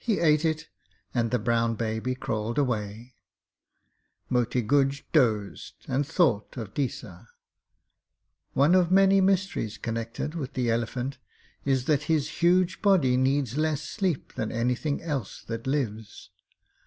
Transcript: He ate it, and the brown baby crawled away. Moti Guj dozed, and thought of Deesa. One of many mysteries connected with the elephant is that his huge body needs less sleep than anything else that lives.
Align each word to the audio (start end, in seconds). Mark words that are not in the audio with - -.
He 0.03 0.17
ate 0.19 0.45
it, 0.45 0.67
and 1.13 1.29
the 1.29 1.37
brown 1.37 1.75
baby 1.75 2.15
crawled 2.15 2.57
away. 2.57 3.13
Moti 4.31 4.63
Guj 4.63 5.03
dozed, 5.13 5.75
and 5.87 6.07
thought 6.07 6.57
of 6.57 6.73
Deesa. 6.73 7.27
One 8.53 8.73
of 8.73 8.89
many 8.91 9.21
mysteries 9.21 9.77
connected 9.77 10.33
with 10.33 10.53
the 10.53 10.71
elephant 10.71 11.19
is 11.65 11.85
that 11.85 12.05
his 12.09 12.41
huge 12.41 12.81
body 12.81 13.15
needs 13.15 13.57
less 13.57 13.83
sleep 13.83 14.33
than 14.33 14.51
anything 14.51 15.03
else 15.03 15.43
that 15.43 15.67
lives. 15.67 16.31